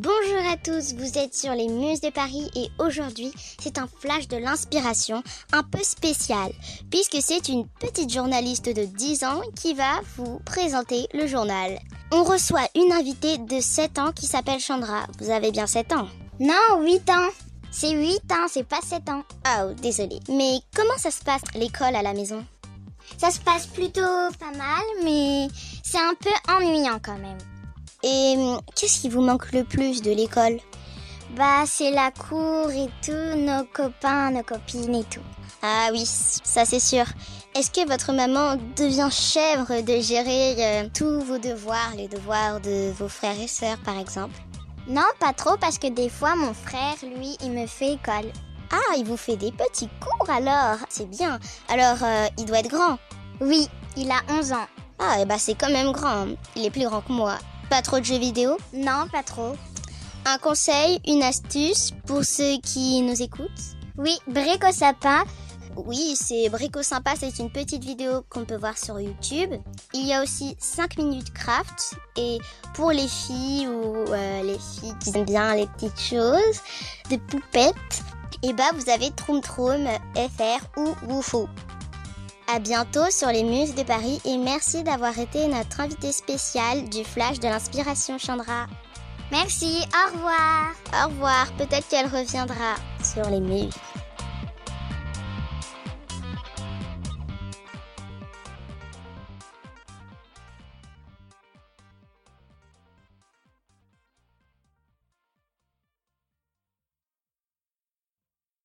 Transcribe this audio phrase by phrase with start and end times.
[0.00, 4.28] Bonjour à tous, vous êtes sur les Muses de Paris et aujourd'hui c'est un flash
[4.28, 6.52] de l'inspiration un peu spécial
[6.88, 11.80] puisque c'est une petite journaliste de 10 ans qui va vous présenter le journal.
[12.12, 15.04] On reçoit une invitée de 7 ans qui s'appelle Chandra.
[15.18, 16.06] Vous avez bien 7 ans
[16.38, 17.30] Non, 8 ans.
[17.72, 19.24] C'est 8 ans, c'est pas 7 ans.
[19.48, 20.20] Oh, désolé.
[20.28, 22.46] Mais comment ça se passe l'école à la maison?
[23.16, 25.48] Ça se passe plutôt pas mal, mais
[25.82, 27.38] c'est un peu ennuyant quand même.
[28.02, 30.58] Et hum, qu'est-ce qui vous manque le plus de l'école?
[31.36, 35.20] Bah, c'est la cour et tout, nos copains, nos copines et tout.
[35.62, 37.04] Ah oui, ça c'est sûr.
[37.54, 42.92] Est-ce que votre maman devient chèvre de gérer euh, tous vos devoirs, les devoirs de
[42.92, 44.40] vos frères et sœurs par exemple?
[44.86, 48.32] Non, pas trop, parce que des fois, mon frère, lui, il me fait école.
[48.70, 50.78] Ah, il vous fait des petits cours alors?
[50.88, 51.38] C'est bien.
[51.68, 52.98] Alors, euh, il doit être grand?
[53.40, 54.66] Oui, il a 11 ans.
[54.98, 56.28] Ah, et bah c'est quand même grand.
[56.56, 57.38] Il est plus grand que moi.
[57.70, 58.56] Pas trop de jeux vidéo?
[58.72, 59.54] Non, pas trop.
[60.24, 63.76] Un conseil, une astuce pour ceux qui nous écoutent?
[63.98, 65.24] Oui, Brico Sapin.
[65.76, 69.50] Oui, c'est Brico Sympa, c'est une petite vidéo qu'on peut voir sur YouTube.
[69.94, 72.38] Il y a aussi 5 minutes craft et
[72.74, 76.60] pour les filles ou euh, les filles qui aiment bien les petites choses,
[77.10, 78.02] de poupettes,
[78.42, 81.48] et bah vous avez Troum Troum, FR ou Woufou.
[82.50, 87.04] À bientôt sur les Muses de Paris et merci d'avoir été notre invité spécial du
[87.04, 88.66] Flash de l'inspiration Chandra.
[89.30, 90.72] Merci, au revoir.
[90.94, 93.74] Au revoir, peut-être qu'elle reviendra sur les Muses.